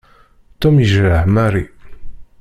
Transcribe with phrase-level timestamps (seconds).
[0.59, 1.65] Tom yejreḥ Mary.